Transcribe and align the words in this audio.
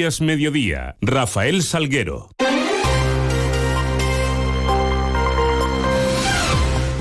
es 0.00 0.22
mediodía. 0.22 0.96
Rafael 1.02 1.62
Salguero. 1.62 2.30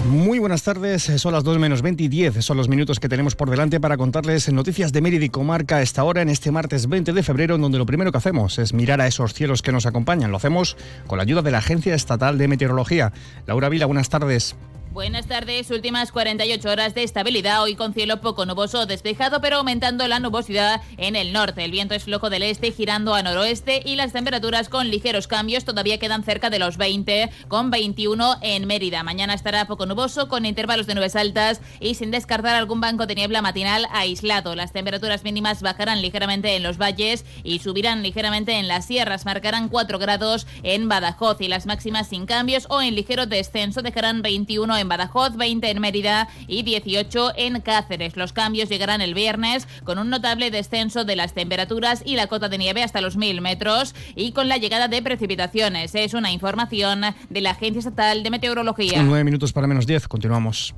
Muy 0.09 0.39
buenas 0.39 0.63
tardes, 0.63 1.03
son 1.03 1.31
las 1.31 1.45
2 1.45 1.57
menos 1.57 1.81
20 1.81 2.03
y 2.03 2.07
10, 2.09 2.43
son 2.43 2.57
los 2.57 2.67
minutos 2.67 2.99
que 2.99 3.07
tenemos 3.07 3.35
por 3.35 3.49
delante 3.49 3.79
para 3.79 3.95
contarles 3.95 4.51
noticias 4.51 4.91
de 4.91 4.99
Mérida 4.99 5.23
y 5.23 5.29
Comarca 5.29 5.77
a 5.77 5.81
esta 5.81 6.03
hora 6.03 6.21
en 6.21 6.27
este 6.27 6.51
martes 6.51 6.89
20 6.89 7.13
de 7.13 7.23
febrero, 7.23 7.55
en 7.55 7.61
donde 7.61 7.77
lo 7.77 7.85
primero 7.85 8.11
que 8.11 8.17
hacemos 8.17 8.59
es 8.59 8.73
mirar 8.73 8.99
a 8.99 9.07
esos 9.07 9.33
cielos 9.33 9.61
que 9.61 9.71
nos 9.71 9.85
acompañan. 9.85 10.29
Lo 10.29 10.37
hacemos 10.37 10.75
con 11.07 11.17
la 11.17 11.23
ayuda 11.23 11.41
de 11.41 11.51
la 11.51 11.59
Agencia 11.59 11.95
Estatal 11.95 12.37
de 12.37 12.49
Meteorología. 12.49 13.13
Laura 13.47 13.69
Vila, 13.69 13.85
buenas 13.85 14.09
tardes. 14.09 14.57
Buenas 14.93 15.25
tardes, 15.25 15.71
últimas 15.71 16.11
48 16.11 16.69
horas 16.69 16.93
de 16.93 17.03
estabilidad, 17.03 17.63
hoy 17.63 17.75
con 17.75 17.93
cielo 17.93 18.19
poco 18.19 18.45
nuboso 18.45 18.85
despejado, 18.85 19.39
pero 19.39 19.55
aumentando 19.55 20.05
la 20.09 20.19
nubosidad 20.19 20.81
en 20.97 21.15
el 21.15 21.31
norte. 21.31 21.63
El 21.63 21.71
viento 21.71 21.95
es 21.95 22.03
flojo 22.03 22.29
del 22.29 22.43
este, 22.43 22.73
girando 22.73 23.15
a 23.15 23.23
noroeste 23.23 23.81
y 23.85 23.95
las 23.95 24.11
temperaturas 24.11 24.67
con 24.67 24.89
ligeros 24.89 25.27
cambios 25.27 25.63
todavía 25.63 25.97
quedan 25.97 26.25
cerca 26.25 26.49
de 26.49 26.59
los 26.59 26.75
20, 26.75 27.29
con 27.47 27.71
21 27.71 28.39
en 28.41 28.67
Mérida. 28.67 29.01
Mañana 29.03 29.33
estará 29.33 29.63
poco 29.63 29.85
nuboso, 29.85 30.27
con 30.27 30.45
intervalos 30.45 30.87
de 30.87 30.95
nubes 30.95 31.15
altas 31.15 31.61
y 31.79 31.95
sin 31.95 32.11
descartar 32.11 32.55
algún 32.55 32.81
banco 32.81 33.05
de 33.05 33.15
niebla 33.15 33.41
matinal 33.41 33.87
aislado. 33.93 34.55
Las 34.55 34.73
temperaturas 34.73 35.23
mínimas 35.23 35.61
bajarán 35.61 36.01
ligeramente 36.01 36.57
en 36.57 36.63
los 36.63 36.77
valles 36.77 37.23
y 37.45 37.59
subirán 37.59 38.03
ligeramente 38.03 38.59
en 38.59 38.67
las 38.67 38.87
sierras. 38.87 39.23
Marcarán 39.23 39.69
4 39.69 39.99
grados 39.99 40.47
en 40.63 40.89
Badajoz 40.89 41.39
y 41.39 41.47
las 41.47 41.65
máximas 41.65 42.09
sin 42.09 42.25
cambios 42.25 42.67
o 42.69 42.81
en 42.81 42.93
ligero 42.93 43.25
descenso 43.25 43.81
dejarán 43.81 44.21
21 44.21 44.80
en 44.80 44.80
Badajoz, 44.89 45.35
20 45.35 45.69
en 45.69 45.79
Mérida 45.79 46.27
y 46.47 46.63
18 46.63 47.33
en 47.35 47.61
Cáceres. 47.61 48.15
Los 48.17 48.33
cambios 48.33 48.69
llegarán 48.69 49.01
el 49.01 49.13
viernes 49.13 49.67
con 49.83 49.99
un 49.99 50.09
notable 50.09 50.51
descenso 50.51 51.05
de 51.05 51.15
las 51.15 51.33
temperaturas 51.33 52.01
y 52.05 52.15
la 52.15 52.27
cota 52.27 52.49
de 52.49 52.57
nieve 52.57 52.83
hasta 52.83 53.01
los 53.01 53.17
1.000 53.17 53.41
metros 53.41 53.95
y 54.15 54.31
con 54.31 54.47
la 54.47 54.57
llegada 54.57 54.87
de 54.87 55.01
precipitaciones. 55.01 55.95
Es 55.95 56.13
una 56.13 56.31
información 56.31 57.01
de 57.29 57.41
la 57.41 57.51
Agencia 57.51 57.79
Estatal 57.79 58.23
de 58.23 58.29
Meteorología. 58.29 59.01
Nueve 59.03 59.23
minutos 59.23 59.53
para 59.53 59.67
menos 59.67 59.87
10, 59.87 60.07
continuamos. 60.07 60.73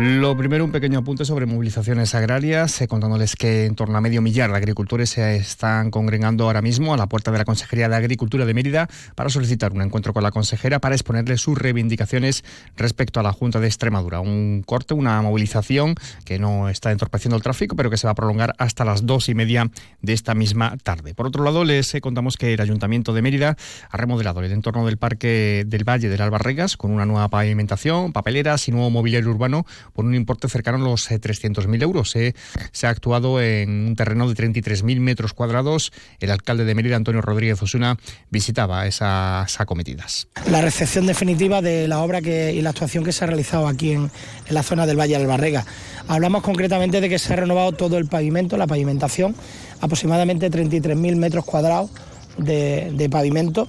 Lo 0.00 0.36
primero, 0.36 0.64
un 0.64 0.70
pequeño 0.70 1.00
apunte 1.00 1.24
sobre 1.24 1.46
movilizaciones 1.46 2.14
agrarias, 2.14 2.80
eh, 2.80 2.86
contándoles 2.86 3.34
que 3.34 3.64
en 3.64 3.74
torno 3.74 3.98
a 3.98 4.00
medio 4.00 4.22
millar 4.22 4.48
de 4.48 4.56
agricultores 4.56 5.10
se 5.10 5.34
están 5.34 5.90
congregando 5.90 6.44
ahora 6.44 6.62
mismo 6.62 6.94
a 6.94 6.96
la 6.96 7.08
puerta 7.08 7.32
de 7.32 7.38
la 7.38 7.44
Consejería 7.44 7.88
de 7.88 7.96
Agricultura 7.96 8.46
de 8.46 8.54
Mérida 8.54 8.86
para 9.16 9.28
solicitar 9.28 9.72
un 9.72 9.82
encuentro 9.82 10.12
con 10.12 10.22
la 10.22 10.30
consejera 10.30 10.78
para 10.78 10.94
exponerle 10.94 11.36
sus 11.36 11.58
reivindicaciones 11.58 12.44
respecto 12.76 13.18
a 13.18 13.24
la 13.24 13.32
Junta 13.32 13.58
de 13.58 13.66
Extremadura. 13.66 14.20
Un 14.20 14.62
corte, 14.64 14.94
una 14.94 15.20
movilización 15.20 15.96
que 16.24 16.38
no 16.38 16.68
está 16.68 16.92
entorpeciendo 16.92 17.34
el 17.34 17.42
tráfico, 17.42 17.74
pero 17.74 17.90
que 17.90 17.96
se 17.96 18.06
va 18.06 18.12
a 18.12 18.14
prolongar 18.14 18.54
hasta 18.58 18.84
las 18.84 19.04
dos 19.04 19.28
y 19.28 19.34
media 19.34 19.68
de 20.00 20.12
esta 20.12 20.32
misma 20.36 20.76
tarde. 20.80 21.12
Por 21.14 21.26
otro 21.26 21.42
lado, 21.42 21.64
les 21.64 21.92
eh, 21.96 22.00
contamos 22.00 22.36
que 22.36 22.54
el 22.54 22.60
Ayuntamiento 22.60 23.14
de 23.14 23.22
Mérida 23.22 23.56
ha 23.90 23.96
remodelado 23.96 24.44
el 24.44 24.52
entorno 24.52 24.86
del 24.86 24.96
Parque 24.96 25.64
del 25.66 25.82
Valle 25.82 26.08
del 26.08 26.22
Albarregas 26.22 26.76
con 26.76 26.92
una 26.92 27.04
nueva 27.04 27.26
pavimentación, 27.26 28.12
papeleras 28.12 28.68
y 28.68 28.70
nuevo 28.70 28.90
mobiliario 28.90 29.30
urbano 29.30 29.66
por 29.92 30.04
un 30.04 30.14
importe 30.14 30.48
cercano 30.48 30.78
a 30.78 30.88
los 30.88 31.10
300.000 31.10 31.74
eh, 31.74 31.82
euros. 31.82 32.16
Eh. 32.16 32.34
Se 32.72 32.86
ha 32.86 32.90
actuado 32.90 33.40
en 33.40 33.88
un 33.88 33.96
terreno 33.96 34.28
de 34.28 34.34
33.000 34.34 35.00
metros 35.00 35.32
cuadrados. 35.32 35.92
El 36.20 36.30
alcalde 36.30 36.64
de 36.64 36.74
Mérida, 36.74 36.96
Antonio 36.96 37.20
Rodríguez 37.20 37.62
Osuna, 37.62 37.98
visitaba 38.30 38.86
esas 38.86 39.60
acometidas. 39.60 40.28
La 40.50 40.60
recepción 40.60 41.06
definitiva 41.06 41.62
de 41.62 41.88
la 41.88 42.00
obra 42.00 42.20
y 42.20 42.60
la 42.62 42.70
actuación 42.70 43.04
que 43.04 43.12
se 43.12 43.24
ha 43.24 43.26
realizado 43.26 43.68
aquí 43.68 43.92
en, 43.92 44.10
la 44.48 44.62
zona 44.62 44.86
del 44.86 44.98
Valle 44.98 45.18
del 45.18 45.26
Barrega. 45.26 45.64
Hablamos 46.08 46.42
concretamente 46.42 47.00
de 47.00 47.08
que 47.08 47.18
se 47.18 47.32
ha 47.32 47.36
renovado 47.36 47.72
todo 47.72 47.98
el 47.98 48.06
pavimento, 48.06 48.56
la 48.56 48.66
pavimentación, 48.66 49.34
aproximadamente 49.80 50.50
33.000 50.50 51.16
metros 51.16 51.44
cuadrados 51.44 51.90
de, 52.38 53.08
pavimento, 53.10 53.68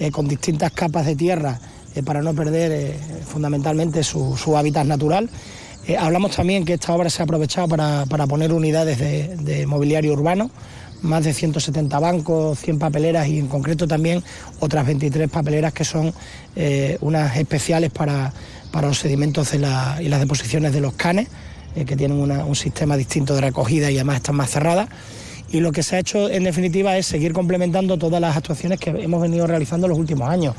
eh, 0.00 0.10
con 0.10 0.28
distintas 0.28 0.72
capas 0.72 1.06
de 1.06 1.16
tierra 1.16 1.60
para 2.04 2.22
no 2.22 2.34
perder 2.34 2.94
fundamentalmente 3.26 4.02
su, 4.04 4.56
hábitat 4.56 4.86
natural 4.86 5.30
eh, 5.86 5.96
hablamos 5.96 6.34
también 6.34 6.64
que 6.64 6.74
esta 6.74 6.92
obra 6.92 7.08
se 7.10 7.22
ha 7.22 7.24
aprovechado 7.24 7.68
para, 7.68 8.26
poner 8.26 8.52
unidades 8.52 8.98
de, 8.98 9.66
mobiliario 9.66 10.12
urbano, 10.12 10.50
más 11.02 11.24
de 11.24 11.32
170 11.32 11.98
bancos, 12.00 12.58
100 12.58 12.80
papeleras 12.80 13.28
y 13.28 13.38
en 13.38 13.46
concreto 13.46 13.86
también 13.86 14.24
otras 14.58 14.84
23 14.84 15.30
papeleras 15.30 15.72
que 15.72 15.84
son 15.84 16.12
eh, 16.56 16.98
unas 17.02 17.36
especiales 17.36 17.90
para, 17.92 18.32
los 18.82 18.98
sedimentos 18.98 19.54
y 19.54 19.58
las 19.58 20.20
deposiciones 20.20 20.72
de 20.72 20.80
los 20.80 20.94
canes, 20.94 21.28
eh, 21.76 21.84
que 21.84 21.96
tienen 21.96 22.18
un 22.18 22.56
sistema 22.56 22.96
distinto 22.96 23.34
de 23.34 23.42
recogida 23.42 23.90
y 23.90 23.94
además 23.94 24.16
están 24.16 24.34
más 24.34 24.50
cerradas. 24.50 24.88
Y 25.52 25.60
lo 25.60 25.70
que 25.70 25.84
se 25.84 25.94
ha 25.94 25.98
hecho 26.00 26.28
en 26.28 26.42
definitiva 26.42 26.96
es 26.96 27.06
seguir 27.06 27.32
complementando 27.32 27.96
todas 27.96 28.20
las 28.20 28.36
actuaciones 28.36 28.80
que 28.80 28.90
hemos 28.90 29.22
venido 29.22 29.46
realizando 29.46 29.86
en 29.86 29.90
los 29.90 29.98
últimos 29.98 30.28
años. 30.28 30.56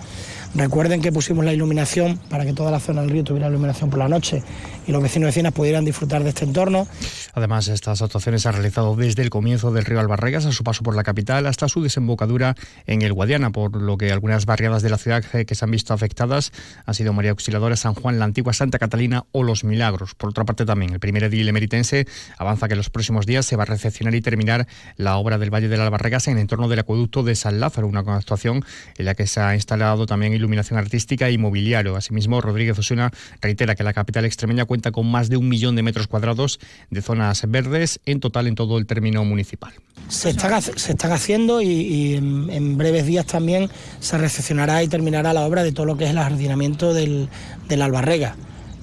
Recuerden 0.57 1.03
que 1.03 1.11
pusimos 1.11 1.45
la 1.45 1.53
iluminación 1.53 2.17
para 2.29 2.43
que 2.43 2.51
toda 2.51 2.71
la 2.71 2.79
zona 2.79 3.01
del 3.01 3.11
río 3.11 3.23
tuviera 3.23 3.47
iluminación 3.47 3.91
por 3.91 3.99
la 3.99 4.09
noche 4.09 4.41
y 4.87 4.91
los 4.91 5.03
vecinos 5.03 5.27
y 5.27 5.29
vecinas 5.29 5.53
pudieran 5.53 5.85
disfrutar 5.85 6.23
de 6.23 6.29
este 6.29 6.45
entorno. 6.45 6.87
Además, 7.33 7.67
estas 7.67 8.01
actuaciones 8.01 8.41
se 8.41 8.47
han 8.47 8.55
realizado 8.55 8.95
desde 8.95 9.21
el 9.21 9.29
comienzo 9.29 9.71
del 9.71 9.85
río 9.85 9.99
Albarregas 9.99 10.47
a 10.47 10.51
su 10.51 10.63
paso 10.63 10.81
por 10.81 10.95
la 10.95 11.03
capital 11.03 11.45
hasta 11.45 11.69
su 11.69 11.83
desembocadura 11.83 12.55
en 12.87 13.03
el 13.03 13.13
Guadiana, 13.13 13.51
por 13.51 13.79
lo 13.79 13.97
que 13.99 14.11
algunas 14.11 14.47
barriadas 14.47 14.81
de 14.81 14.89
la 14.89 14.97
ciudad 14.97 15.23
que 15.23 15.53
se 15.53 15.63
han 15.63 15.69
visto 15.69 15.93
afectadas 15.93 16.51
han 16.87 16.95
sido 16.95 17.13
María 17.13 17.31
Auxiliadora, 17.31 17.75
San 17.75 17.93
Juan, 17.93 18.17
la 18.17 18.25
antigua 18.25 18.51
Santa 18.53 18.79
Catalina 18.79 19.25
o 19.33 19.43
Los 19.43 19.63
Milagros. 19.63 20.15
Por 20.15 20.31
otra 20.31 20.43
parte, 20.43 20.65
también 20.65 20.91
el 20.91 20.99
primer 20.99 21.23
edil 21.25 21.47
emeritense 21.47 22.07
avanza 22.39 22.67
que 22.67 22.73
en 22.73 22.79
los 22.79 22.89
próximos 22.89 23.27
días 23.27 23.45
se 23.45 23.57
va 23.57 23.63
a 23.63 23.67
recepcionar 23.67 24.15
y 24.15 24.21
terminar 24.21 24.65
la 24.95 25.17
obra 25.17 25.37
del 25.37 25.53
Valle 25.53 25.67
del 25.67 25.81
Albarregas 25.81 26.27
en 26.27 26.33
el 26.33 26.39
entorno 26.39 26.67
del 26.67 26.79
acueducto 26.79 27.21
de 27.21 27.35
San 27.35 27.59
Lázaro, 27.59 27.85
una 27.85 27.99
actuación 27.99 28.65
en 28.97 29.05
la 29.05 29.13
que 29.13 29.27
se 29.27 29.39
ha 29.39 29.53
instalado 29.53 30.07
también 30.07 30.33
iluminación 30.33 30.46
artística 30.77 31.29
y 31.29 31.37
mobiliario. 31.37 31.95
Asimismo, 31.95 32.41
Rodríguez 32.41 32.77
Osuna 32.77 33.11
reitera 33.41 33.75
que 33.75 33.83
la 33.83 33.93
capital 33.93 34.25
extremeña 34.25 34.65
cuenta 34.65 34.91
con 34.91 35.09
más 35.09 35.29
de 35.29 35.37
un 35.37 35.47
millón 35.47 35.75
de 35.75 35.83
metros 35.83 36.07
cuadrados 36.07 36.59
de 36.89 37.01
zonas 37.01 37.43
verdes 37.47 37.99
en 38.05 38.19
total 38.19 38.47
en 38.47 38.55
todo 38.55 38.77
el 38.77 38.85
término 38.85 39.23
municipal. 39.25 39.73
Se 40.09 40.29
están, 40.29 40.61
se 40.61 40.91
están 40.91 41.11
haciendo 41.11 41.61
y, 41.61 42.15
en, 42.15 42.77
breves 42.77 43.05
días 43.05 43.25
también 43.25 43.69
se 43.99 44.17
recepcionará 44.17 44.83
y 44.83 44.87
terminará 44.87 45.33
la 45.33 45.45
obra 45.45 45.63
de 45.63 45.71
todo 45.71 45.85
lo 45.85 45.97
que 45.97 46.05
es 46.05 46.11
el 46.11 46.17
jardinamiento 46.17 46.93
del, 46.93 47.29
del 47.67 47.81
Albarrega, 47.81 48.35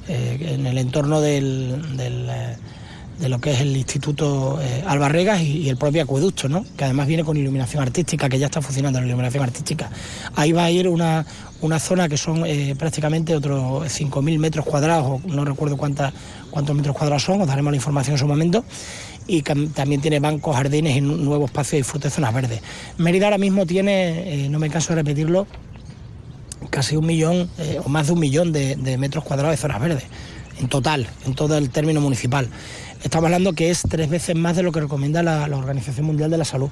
eh, 0.09 0.55
en 0.55 0.67
el 0.67 0.79
entorno 0.79 1.21
del, 1.21 1.81
eh, 1.99 2.57
de 3.19 3.29
lo 3.29 3.41
que 3.41 3.53
es 3.53 3.61
el 3.61 3.77
Instituto 3.77 4.59
eh, 4.61 4.83
Albarregas 4.87 5.41
y, 5.41 5.69
el 5.69 5.77
propio 5.77 6.03
acueducto, 6.03 6.49
¿no? 6.49 6.65
que 6.77 6.85
además 6.85 7.07
viene 7.07 7.25
con 7.25 7.37
iluminación 7.37 7.83
artística, 7.83 8.29
que 8.29 8.39
ya 8.39 8.47
está 8.47 8.61
funcionando 8.61 9.01
la 9.01 9.07
iluminación 9.07 9.43
artística. 9.43 9.91
Ahí 10.35 10.53
va 10.53 10.65
a 10.65 10.71
ir 10.71 10.89
una, 10.89 11.25
una 11.61 11.79
zona 11.79 12.09
que 12.09 12.17
son 12.17 12.45
eh, 12.47 12.75
prácticamente 12.79 13.35
otros 13.37 13.85
5.000 13.85 14.39
metros 14.39 14.65
cuadrados, 14.65 15.25
no 15.27 15.45
recuerdo 15.45 15.77
cuántas, 15.77 16.13
cuántos 16.51 16.75
metros 16.75 16.97
cuadrados 16.97 17.23
son, 17.23 17.41
os 17.41 17.47
daremos 17.47 17.73
la 17.73 17.77
información 17.77 18.15
en 18.15 18.19
su 18.19 18.27
momento, 18.27 18.65
y 19.27 19.43
también 19.43 20.03
tiene 20.03 20.21
bancos, 20.21 20.55
jardines 20.55 20.97
y 20.97 21.01
nuevos 21.01 21.51
espacios 21.51 21.73
de 21.73 21.77
disfrute 21.79 22.09
de 22.09 22.15
zonas 22.15 22.35
verdes. 22.35 22.61
Mérida 22.99 23.27
ahora 23.27 23.39
mismo 23.39 23.65
tiene, 23.65 24.45
eh, 24.45 24.49
no 24.51 24.59
me 24.59 24.69
canso 24.69 24.91
de 24.91 24.97
repetirlo, 24.97 25.47
casi 26.69 26.97
un 26.97 27.07
millón 27.07 27.49
o 27.85 27.89
más 27.89 28.07
de 28.07 28.13
un 28.15 28.21
millón 28.21 28.53
de 28.53 28.97
metros 28.99 29.23
cuadrados 29.23 29.53
de 29.53 29.57
zonas 29.59 29.81
verdes, 29.81 30.05
en 30.59 30.69
total, 30.69 31.07
en 31.27 31.35
todo 31.35 31.57
el 31.57 31.71
término 31.71 32.01
municipal. 32.01 32.49
Estamos 33.03 33.27
hablando 33.27 33.53
que 33.53 33.71
es 33.71 33.83
tres 33.89 34.09
veces 34.09 34.35
más 34.35 34.57
de 34.57 34.63
lo 34.63 34.73
que 34.73 34.81
recomienda 34.81 35.23
la, 35.23 35.45
Organización 35.45 36.07
Mundial 36.07 36.31
de 36.31 36.39
la 36.39 36.45
Salud. 36.45 36.71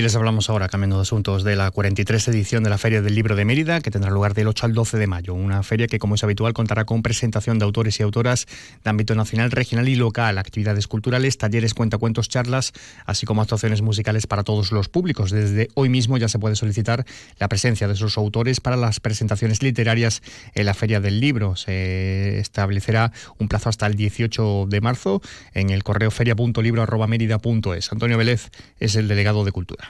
Y 0.00 0.02
les 0.02 0.16
hablamos 0.16 0.48
ahora, 0.48 0.70
cambiando 0.70 0.96
de 0.96 1.02
asuntos, 1.02 1.44
de 1.44 1.56
la 1.56 1.70
43 1.70 2.28
edición 2.28 2.64
de 2.64 2.70
la 2.70 2.78
Feria 2.78 3.02
del 3.02 3.14
Libro 3.14 3.36
de 3.36 3.44
Mérida, 3.44 3.82
que 3.82 3.90
tendrá 3.90 4.10
lugar 4.10 4.32
del 4.32 4.48
8 4.48 4.64
al 4.64 4.72
12 4.72 4.96
de 4.96 5.06
mayo. 5.06 5.34
Una 5.34 5.62
feria 5.62 5.88
que, 5.88 5.98
como 5.98 6.14
es 6.14 6.24
habitual, 6.24 6.54
contará 6.54 6.86
con 6.86 7.02
presentación 7.02 7.58
de 7.58 7.66
autores 7.66 8.00
y 8.00 8.02
autoras 8.02 8.46
de 8.82 8.88
ámbito 8.88 9.14
nacional, 9.14 9.50
regional 9.50 9.90
y 9.90 9.96
local, 9.96 10.38
actividades 10.38 10.86
culturales, 10.86 11.36
talleres, 11.36 11.74
cuentacuentos, 11.74 12.30
charlas, 12.30 12.72
así 13.04 13.26
como 13.26 13.42
actuaciones 13.42 13.82
musicales 13.82 14.26
para 14.26 14.42
todos 14.42 14.72
los 14.72 14.88
públicos. 14.88 15.32
Desde 15.32 15.68
hoy 15.74 15.90
mismo 15.90 16.16
ya 16.16 16.28
se 16.30 16.38
puede 16.38 16.56
solicitar 16.56 17.04
la 17.38 17.48
presencia 17.48 17.86
de 17.86 17.92
esos 17.92 18.16
autores 18.16 18.60
para 18.60 18.78
las 18.78 19.00
presentaciones 19.00 19.62
literarias 19.62 20.22
en 20.54 20.64
la 20.64 20.72
Feria 20.72 21.00
del 21.00 21.20
Libro. 21.20 21.56
Se 21.56 22.38
establecerá 22.38 23.12
un 23.36 23.48
plazo 23.48 23.68
hasta 23.68 23.86
el 23.86 23.96
18 23.96 24.64
de 24.66 24.80
marzo 24.80 25.20
en 25.52 25.68
el 25.68 25.84
correo 25.84 26.10
feria.libro.mérida.es. 26.10 27.92
Antonio 27.92 28.16
Vélez 28.16 28.50
es 28.78 28.96
el 28.96 29.06
delegado 29.06 29.44
de 29.44 29.52
Cultura. 29.52 29.89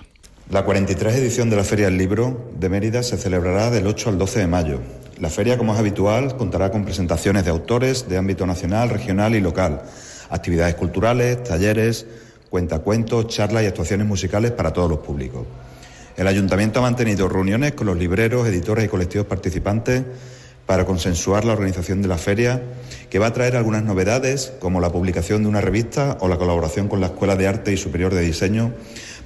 La 0.50 0.64
43 0.64 1.14
edición 1.14 1.48
de 1.48 1.54
la 1.54 1.62
Feria 1.62 1.84
del 1.84 1.96
Libro 1.96 2.50
de 2.58 2.68
Mérida 2.68 3.04
se 3.04 3.16
celebrará 3.16 3.70
del 3.70 3.86
8 3.86 4.10
al 4.10 4.18
12 4.18 4.40
de 4.40 4.46
mayo. 4.48 4.80
La 5.20 5.30
feria, 5.30 5.56
como 5.56 5.72
es 5.72 5.78
habitual, 5.78 6.36
contará 6.36 6.72
con 6.72 6.84
presentaciones 6.84 7.44
de 7.44 7.52
autores 7.52 8.08
de 8.08 8.16
ámbito 8.16 8.44
nacional, 8.46 8.90
regional 8.90 9.36
y 9.36 9.40
local, 9.40 9.82
actividades 10.28 10.74
culturales, 10.74 11.44
talleres, 11.44 12.04
cuentacuentos, 12.48 13.28
charlas 13.28 13.62
y 13.62 13.66
actuaciones 13.66 14.08
musicales 14.08 14.50
para 14.50 14.72
todos 14.72 14.90
los 14.90 14.98
públicos. 14.98 15.46
El 16.16 16.26
Ayuntamiento 16.26 16.80
ha 16.80 16.82
mantenido 16.82 17.28
reuniones 17.28 17.74
con 17.74 17.86
los 17.86 17.96
libreros, 17.96 18.48
editores 18.48 18.84
y 18.86 18.88
colectivos 18.88 19.28
participantes 19.28 20.02
para 20.66 20.84
consensuar 20.84 21.44
la 21.44 21.52
organización 21.52 22.02
de 22.02 22.08
la 22.08 22.18
feria, 22.18 22.60
que 23.08 23.20
va 23.20 23.28
a 23.28 23.32
traer 23.32 23.54
algunas 23.54 23.84
novedades, 23.84 24.52
como 24.58 24.80
la 24.80 24.90
publicación 24.90 25.44
de 25.44 25.48
una 25.48 25.60
revista 25.60 26.18
o 26.20 26.26
la 26.26 26.38
colaboración 26.38 26.88
con 26.88 27.00
la 27.00 27.06
Escuela 27.06 27.36
de 27.36 27.46
Arte 27.46 27.72
y 27.72 27.76
Superior 27.76 28.12
de 28.12 28.22
Diseño 28.22 28.72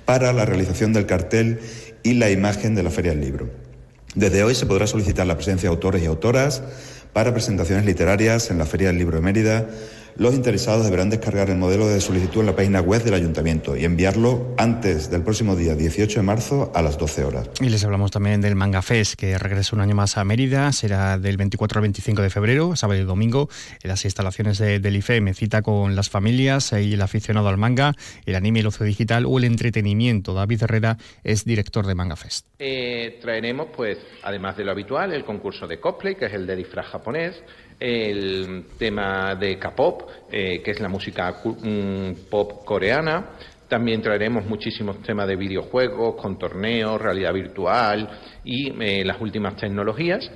para 0.05 0.33
la 0.33 0.45
realización 0.45 0.93
del 0.93 1.07
cartel 1.07 1.61
y 2.03 2.15
la 2.15 2.31
imagen 2.31 2.75
de 2.75 2.83
la 2.83 2.91
Feria 2.91 3.13
del 3.13 3.21
Libro. 3.21 3.51
Desde 4.15 4.45
hoy 4.45 4.55
se 4.55 4.67
podrá 4.67 4.87
solicitar 4.87 5.27
la 5.27 5.37
presencia 5.37 5.69
de 5.69 5.75
autores 5.75 6.03
y 6.03 6.07
autoras 6.07 6.63
para 7.13 7.33
presentaciones 7.33 7.85
literarias 7.85 8.51
en 8.51 8.59
la 8.59 8.67
Feria 8.67 8.89
del 8.89 8.99
Libro 8.99 9.17
de 9.17 9.23
Mérida, 9.23 9.67
los 10.17 10.35
interesados 10.35 10.85
deberán 10.85 11.11
descargar 11.11 11.51
el 11.51 11.57
modelo 11.57 11.89
de 11.89 12.01
solicitud 12.01 12.41
en 12.41 12.47
la 12.47 12.57
página 12.57 12.81
web 12.81 13.03
del 13.03 13.15
ayuntamiento 13.15 13.77
y 13.77 13.85
enviarlo 13.85 14.55
antes 14.57 15.11
del 15.11 15.23
próximo 15.23 15.57
día 15.57 15.75
18 15.75 16.21
de 16.21 16.23
marzo 16.23 16.71
a 16.75 16.83
las 16.83 16.99
12 16.99 17.25
horas. 17.25 17.51
Y 17.61 17.69
les 17.69 17.85
hablamos 17.85 18.11
también 18.11 18.41
del 18.41 18.55
Manga 18.55 18.83
Fest, 18.83 19.15
que 19.15 19.37
regresa 19.39 19.75
un 19.75 19.83
año 19.83 19.95
más 19.95 20.17
a 20.17 20.25
Mérida. 20.25 20.71
Será 20.73 21.19
del 21.19 21.37
24 21.37 21.79
al 21.79 21.83
25 21.83 22.23
de 22.23 22.31
febrero, 22.31 22.77
sábado 22.77 23.01
y 23.01 23.05
domingo, 23.05 23.49
en 23.83 23.89
las 23.89 24.05
instalaciones 24.05 24.59
del 24.59 24.97
IFEM. 24.97 25.35
Cita 25.35 25.63
con 25.63 25.97
las 25.97 26.11
familias 26.11 26.73
y 26.73 26.95
el 26.95 27.03
aficionado 27.03 27.49
al 27.49 27.57
manga, 27.57 27.95
el 28.25 28.37
anime, 28.37 28.61
el 28.61 28.69
ocio 28.69 28.87
digital 28.87 29.27
o 29.27 29.39
el 29.39 29.45
entretenimiento. 29.45 30.35
David 30.35 30.63
Herrera 30.63 30.97
es 31.25 31.45
director 31.45 31.87
de 31.87 31.95
Manga 31.95 32.17
Fest. 32.17 32.47
Eh, 32.59 33.19
traeremos, 33.21 33.69
pues, 33.75 33.99
además 34.23 34.57
de 34.57 34.65
lo 34.65 34.71
habitual, 34.71 35.13
el 35.13 35.25
concurso 35.25 35.67
de 35.67 35.81
cosplay, 35.81 36.15
que 36.15 36.27
es 36.27 36.33
el 36.35 36.47
de 36.47 36.57
disfraz 36.57 36.87
japonés 36.87 37.35
el 37.81 38.67
tema 38.79 39.35
de 39.35 39.59
K-pop, 39.59 40.03
eh, 40.31 40.63
que 40.63 40.71
es 40.71 40.81
la 40.81 40.89
música 40.89 41.41
mm, 41.45 42.29
pop 42.31 42.65
coreana. 42.65 43.31
También 43.69 44.03
traeremos 44.03 44.45
muchísimos 44.45 45.03
temas 45.03 45.27
de 45.27 45.37
videojuegos, 45.37 46.21
con 46.21 46.39
torneos, 46.39 47.01
realidad 47.01 47.33
virtual 47.33 48.09
y 48.45 48.73
eh, 48.83 49.05
las 49.05 49.21
últimas 49.21 49.57
tecnologías. 49.57 50.31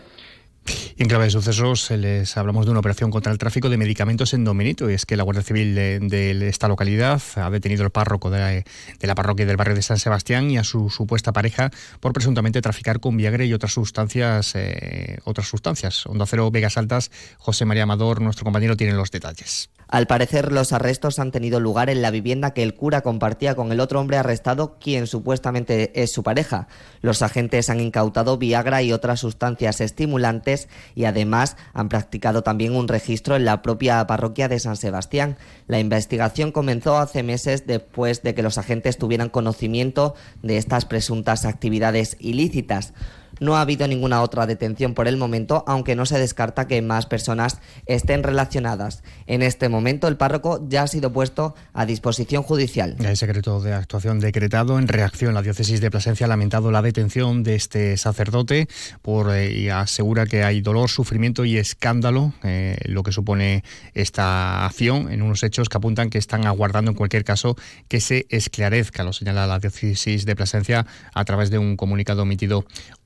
En 0.96 1.08
clave 1.08 1.24
de 1.24 1.30
sucesos 1.30 1.90
les 1.90 2.36
hablamos 2.36 2.64
de 2.64 2.72
una 2.72 2.80
operación 2.80 3.10
contra 3.10 3.30
el 3.32 3.38
tráfico 3.38 3.68
de 3.70 3.76
medicamentos 3.76 4.34
en 4.34 4.44
Domenito. 4.44 4.90
Y 4.90 4.94
es 4.94 5.06
que 5.06 5.16
la 5.16 5.22
Guardia 5.22 5.42
Civil 5.42 5.74
de, 5.74 6.48
esta 6.48 6.68
localidad 6.68 7.22
ha 7.36 7.50
detenido 7.50 7.84
al 7.84 7.90
párroco 7.90 8.30
de, 8.30 8.64
la 9.00 9.14
parroquia 9.14 9.46
del 9.46 9.56
barrio 9.56 9.74
de 9.74 9.82
San 9.82 9.98
Sebastián 9.98 10.50
y 10.50 10.58
a 10.58 10.64
su 10.64 10.90
supuesta 10.90 11.32
pareja 11.32 11.70
por 12.00 12.12
presuntamente 12.12 12.60
traficar 12.60 13.00
con 13.00 13.16
Viagra 13.16 13.44
y 13.44 13.52
otras 13.52 13.72
sustancias. 13.72 14.52
Eh, 14.54 15.18
otras 15.24 15.48
sustancias. 15.48 16.06
Onda 16.06 16.26
Cero 16.26 16.50
Vegas 16.50 16.76
Altas, 16.76 17.10
José 17.38 17.64
María 17.64 17.84
Amador, 17.84 18.20
nuestro 18.20 18.44
compañero, 18.44 18.76
tiene 18.76 18.94
los 18.94 19.10
detalles. 19.10 19.70
Al 19.88 20.06
parecer, 20.06 20.52
los 20.52 20.74
arrestos 20.74 21.18
han 21.18 21.30
tenido 21.30 21.60
lugar 21.60 21.88
en 21.88 22.02
la 22.02 22.10
vivienda 22.10 22.52
que 22.52 22.62
el 22.62 22.74
cura 22.74 23.00
compartía 23.00 23.54
con 23.54 23.72
el 23.72 23.80
otro 23.80 23.98
hombre 24.00 24.18
arrestado, 24.18 24.76
quien 24.78 25.06
supuestamente 25.06 26.02
es 26.02 26.12
su 26.12 26.22
pareja. 26.22 26.68
Los 27.00 27.22
agentes 27.22 27.70
han 27.70 27.80
incautado 27.80 28.36
Viagra 28.36 28.82
y 28.82 28.92
otras 28.92 29.20
sustancias 29.20 29.80
estimulantes 29.80 30.68
y 30.94 31.06
además 31.06 31.56
han 31.72 31.88
practicado 31.88 32.42
también 32.42 32.76
un 32.76 32.86
registro 32.86 33.34
en 33.34 33.46
la 33.46 33.62
propia 33.62 34.06
parroquia 34.06 34.46
de 34.48 34.60
San 34.60 34.76
Sebastián. 34.76 35.38
La 35.66 35.80
investigación 35.80 36.52
comenzó 36.52 36.98
hace 36.98 37.22
meses 37.22 37.66
después 37.66 38.22
de 38.22 38.34
que 38.34 38.42
los 38.42 38.58
agentes 38.58 38.98
tuvieran 38.98 39.30
conocimiento 39.30 40.14
de 40.42 40.58
estas 40.58 40.84
presuntas 40.84 41.46
actividades 41.46 42.18
ilícitas. 42.20 42.92
No 43.40 43.56
ha 43.56 43.60
habido 43.60 43.86
ninguna 43.86 44.22
otra 44.22 44.46
detención 44.46 44.94
por 44.94 45.08
el 45.08 45.16
momento, 45.16 45.64
aunque 45.66 45.96
no 45.96 46.06
se 46.06 46.18
descarta 46.18 46.66
que 46.66 46.82
más 46.82 47.06
personas 47.06 47.60
estén 47.86 48.22
relacionadas. 48.22 49.02
En 49.26 49.42
este 49.42 49.68
momento, 49.68 50.08
el 50.08 50.16
párroco 50.16 50.64
ya 50.68 50.82
ha 50.82 50.86
sido 50.86 51.12
puesto 51.12 51.54
a 51.72 51.86
disposición 51.86 52.42
judicial. 52.42 52.96
El 52.98 53.16
secreto 53.16 53.60
de 53.60 53.74
actuación 53.74 54.20
decretado 54.20 54.78
en 54.78 54.88
reacción. 54.88 55.34
La 55.34 55.42
diócesis 55.42 55.80
de 55.80 55.90
Plasencia 55.90 56.26
ha 56.26 56.28
lamentado 56.28 56.70
la 56.70 56.82
detención 56.82 57.42
de 57.42 57.54
este 57.54 57.96
sacerdote 57.96 58.68
por, 59.02 59.34
eh, 59.34 59.52
y 59.52 59.68
asegura 59.68 60.26
que 60.26 60.44
hay 60.44 60.60
dolor, 60.60 60.90
sufrimiento 60.90 61.44
y 61.44 61.58
escándalo, 61.58 62.32
eh, 62.42 62.76
lo 62.84 63.02
que 63.02 63.12
supone 63.12 63.64
esta 63.94 64.64
acción 64.64 65.10
en 65.10 65.22
unos 65.22 65.42
hechos 65.42 65.68
que 65.68 65.76
apuntan 65.76 66.10
que 66.10 66.18
están 66.18 66.46
aguardando 66.46 66.90
en 66.90 66.96
cualquier 66.96 67.24
caso 67.24 67.56
que 67.88 68.00
se 68.00 68.26
esclarezca. 68.30 69.04
Lo 69.04 69.12
señala 69.12 69.46
la 69.46 69.58
diócesis 69.58 70.24
de 70.24 70.36
Plasencia 70.36 70.86
a 71.14 71.24
través 71.24 71.50
de 71.50 71.58
un 71.58 71.76
comunicado 71.76 72.22
emitido 72.22 72.64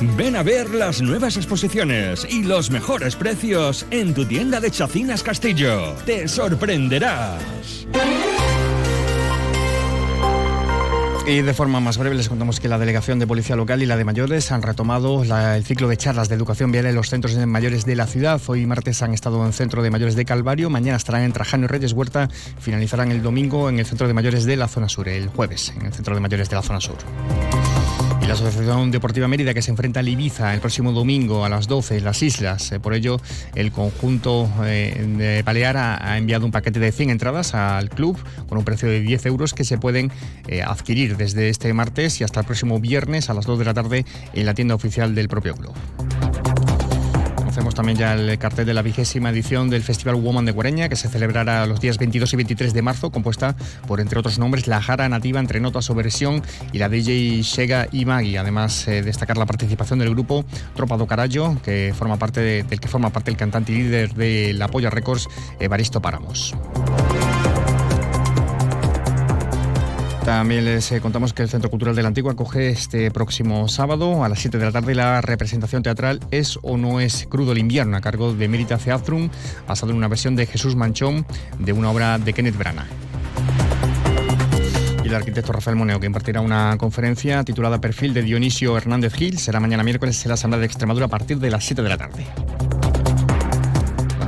Ven 0.00 0.36
a 0.36 0.42
ver 0.42 0.70
las 0.70 1.00
nuevas 1.00 1.36
exposiciones 1.36 2.26
y 2.28 2.42
los 2.42 2.70
mejores 2.70 3.16
precios 3.16 3.86
en 3.90 4.12
tu 4.12 4.26
tienda 4.26 4.60
de 4.60 4.70
Chacinas 4.70 5.22
Castillo. 5.22 5.94
Te 6.04 6.28
sorprenderás. 6.28 7.86
Y 11.26 11.42
de 11.42 11.54
forma 11.54 11.80
más 11.80 11.98
breve 11.98 12.14
les 12.14 12.28
contamos 12.28 12.60
que 12.60 12.68
la 12.68 12.78
Delegación 12.78 13.18
de 13.18 13.26
Policía 13.26 13.56
Local 13.56 13.82
y 13.82 13.86
la 13.86 13.96
de 13.96 14.04
Mayores 14.04 14.52
han 14.52 14.62
retomado 14.62 15.24
el 15.24 15.64
ciclo 15.64 15.88
de 15.88 15.96
charlas 15.96 16.28
de 16.28 16.36
educación 16.36 16.70
vial 16.70 16.86
en 16.86 16.94
los 16.94 17.08
centros 17.08 17.34
de 17.34 17.46
mayores 17.46 17.84
de 17.84 17.96
la 17.96 18.06
ciudad. 18.06 18.40
Hoy 18.46 18.64
martes 18.66 19.02
han 19.02 19.12
estado 19.12 19.40
en 19.40 19.48
el 19.48 19.52
Centro 19.52 19.82
de 19.82 19.90
Mayores 19.90 20.14
de 20.14 20.24
Calvario, 20.24 20.70
mañana 20.70 20.98
estarán 20.98 21.22
en 21.22 21.32
Trajano 21.32 21.64
y 21.64 21.68
Reyes 21.68 21.92
Huerta, 21.92 22.28
finalizarán 22.60 23.10
el 23.10 23.22
domingo 23.22 23.68
en 23.68 23.78
el 23.78 23.86
Centro 23.86 24.06
de 24.06 24.14
Mayores 24.14 24.44
de 24.44 24.56
la 24.56 24.68
zona 24.68 24.88
sur, 24.88 25.08
el 25.08 25.28
jueves 25.28 25.72
en 25.74 25.86
el 25.86 25.92
Centro 25.92 26.14
de 26.14 26.20
Mayores 26.20 26.48
de 26.48 26.56
la 26.56 26.62
zona 26.62 26.80
sur 26.80 26.96
la 28.26 28.32
Asociación 28.32 28.90
Deportiva 28.90 29.28
Mérida 29.28 29.54
que 29.54 29.62
se 29.62 29.70
enfrenta 29.70 30.00
al 30.00 30.08
Ibiza 30.08 30.52
el 30.52 30.60
próximo 30.60 30.90
domingo 30.90 31.44
a 31.44 31.48
las 31.48 31.68
12 31.68 31.98
en 31.98 32.04
las 32.04 32.22
islas. 32.22 32.72
Eh, 32.72 32.80
por 32.80 32.92
ello, 32.92 33.20
el 33.54 33.70
conjunto 33.70 34.50
eh, 34.64 35.04
de 35.16 35.42
Balear 35.42 35.76
ha, 35.76 36.18
enviado 36.18 36.44
un 36.44 36.50
paquete 36.50 36.80
de 36.80 36.90
100 36.90 37.10
entradas 37.10 37.54
al 37.54 37.88
club 37.88 38.18
con 38.48 38.58
un 38.58 38.64
precio 38.64 38.88
de 38.88 39.00
10 39.00 39.26
euros 39.26 39.54
que 39.54 39.64
se 39.64 39.78
pueden 39.78 40.10
eh, 40.48 40.62
adquirir 40.62 41.16
desde 41.16 41.50
este 41.50 41.72
martes 41.72 42.20
y 42.20 42.24
hasta 42.24 42.40
el 42.40 42.46
próximo 42.46 42.80
viernes 42.80 43.30
a 43.30 43.34
las 43.34 43.46
2 43.46 43.60
de 43.60 43.64
la 43.64 43.74
tarde 43.74 44.04
en 44.32 44.46
la 44.46 44.54
tienda 44.54 44.74
oficial 44.74 45.14
del 45.14 45.28
propio 45.28 45.54
club. 45.54 45.74
Hacemos 47.56 47.74
también 47.74 47.96
ya 47.96 48.12
el 48.12 48.38
cartel 48.38 48.66
de 48.66 48.74
la 48.74 48.82
vigésima 48.82 49.30
edición 49.30 49.70
del 49.70 49.82
Festival 49.82 50.16
Woman 50.16 50.44
de 50.44 50.52
Guareña, 50.52 50.90
que 50.90 50.96
se 50.96 51.08
celebrará 51.08 51.64
los 51.64 51.80
días 51.80 51.96
22 51.96 52.34
y 52.34 52.36
23 52.36 52.74
de 52.74 52.82
marzo, 52.82 53.10
compuesta 53.10 53.56
por, 53.86 53.98
entre 53.98 54.18
otros 54.18 54.38
nombres, 54.38 54.66
la 54.66 54.82
Jara 54.82 55.08
Nativa 55.08 55.40
entre 55.40 55.58
notas 55.58 55.88
o 55.88 55.94
versión 55.94 56.42
y 56.72 56.76
la 56.76 56.90
DJ 56.90 57.40
Shega 57.40 57.88
y 57.90 58.04
Maggie. 58.04 58.36
Además, 58.36 58.86
eh, 58.88 59.00
destacar 59.00 59.38
la 59.38 59.46
participación 59.46 59.98
del 60.00 60.10
grupo 60.10 60.44
Tropa 60.74 60.98
do 60.98 61.06
Carallo, 61.06 61.56
que 61.62 61.94
forma 61.96 62.18
parte 62.18 62.62
del 62.62 62.78
que 62.78 62.88
forma 62.88 63.08
parte 63.08 63.30
el 63.30 63.38
cantante 63.38 63.72
y 63.72 63.76
líder 63.76 64.12
de 64.12 64.52
La 64.52 64.68
Polla 64.68 64.90
Records, 64.90 65.26
Evaristo 65.58 66.02
Páramos. 66.02 66.54
También 70.26 70.64
les 70.64 70.90
eh, 70.90 71.00
contamos 71.00 71.32
que 71.32 71.44
el 71.44 71.48
Centro 71.48 71.70
Cultural 71.70 71.94
de 71.94 72.02
la 72.02 72.08
Antigua 72.08 72.32
acoge 72.32 72.70
este 72.70 73.12
próximo 73.12 73.68
sábado 73.68 74.24
a 74.24 74.28
las 74.28 74.40
7 74.40 74.58
de 74.58 74.64
la 74.64 74.72
tarde 74.72 74.92
la 74.92 75.20
representación 75.20 75.84
teatral 75.84 76.18
Es 76.32 76.58
o 76.62 76.76
no 76.76 76.98
es 76.98 77.28
crudo 77.30 77.52
el 77.52 77.58
invierno 77.58 77.96
a 77.96 78.00
cargo 78.00 78.34
de 78.34 78.48
Merita 78.48 78.76
Theatrum, 78.76 79.30
basado 79.68 79.92
en 79.92 79.98
una 79.98 80.08
versión 80.08 80.34
de 80.34 80.46
Jesús 80.46 80.74
Manchón 80.74 81.24
de 81.60 81.72
una 81.72 81.92
obra 81.92 82.18
de 82.18 82.32
Kenneth 82.32 82.58
Branagh 82.58 82.88
y 85.04 85.08
el 85.08 85.14
arquitecto 85.14 85.52
Rafael 85.52 85.76
Moneo, 85.76 86.00
que 86.00 86.06
impartirá 86.06 86.40
una 86.40 86.76
conferencia 86.76 87.44
titulada 87.44 87.80
Perfil 87.80 88.12
de 88.12 88.22
Dionisio 88.22 88.76
Hernández 88.76 89.14
Gil. 89.14 89.38
Será 89.38 89.60
mañana 89.60 89.84
miércoles 89.84 90.20
en 90.24 90.30
la 90.30 90.34
Asamblea 90.34 90.58
de 90.58 90.66
Extremadura 90.66 91.06
a 91.06 91.08
partir 91.08 91.38
de 91.38 91.52
las 91.52 91.64
7 91.64 91.82
de 91.82 91.88
la 91.88 91.96
tarde 91.96 92.26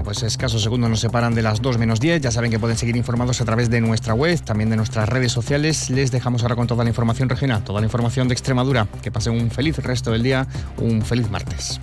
pues 0.09 0.23
escasos 0.23 0.63
segundos 0.63 0.89
nos 0.89 1.01
separan 1.01 1.35
de 1.35 1.43
las 1.43 1.61
2 1.61 1.77
menos 1.77 2.01
10. 2.01 2.23
Ya 2.23 2.31
saben 2.31 2.51
que 2.51 2.59
pueden 2.59 2.79
seguir 2.79 2.97
informados 2.97 3.43
a 3.43 3.45
través 3.45 3.69
de 3.69 3.83
nuestra 3.83 4.15
web, 4.15 4.41
también 4.41 4.71
de 4.71 4.77
nuestras 4.77 5.07
redes 5.07 5.33
sociales. 5.33 5.91
Les 5.91 6.11
dejamos 6.11 6.41
ahora 6.41 6.57
con 6.57 6.67
toda 6.67 6.83
la 6.83 6.89
información 6.89 7.29
regional, 7.29 7.63
toda 7.63 7.81
la 7.81 7.87
información 7.89 8.27
de 8.27 8.33
Extremadura. 8.33 8.89
Que 9.03 9.13
pasen 9.13 9.35
un 9.35 9.51
feliz 9.51 9.77
resto 9.77 10.11
del 10.11 10.23
día, 10.23 10.47
un 10.79 11.03
feliz 11.03 11.29
martes. 11.29 11.79